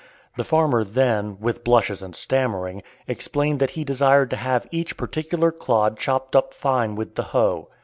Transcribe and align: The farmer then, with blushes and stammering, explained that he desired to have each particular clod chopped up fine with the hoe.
The 0.35 0.43
farmer 0.43 0.83
then, 0.83 1.37
with 1.39 1.63
blushes 1.63 2.01
and 2.01 2.15
stammering, 2.15 2.81
explained 3.07 3.59
that 3.59 3.69
he 3.77 3.83
desired 3.83 4.31
to 4.31 4.35
have 4.35 4.65
each 4.71 4.97
particular 4.97 5.51
clod 5.51 5.95
chopped 5.99 6.35
up 6.35 6.55
fine 6.55 6.95
with 6.95 7.13
the 7.13 7.23
hoe. 7.37 7.67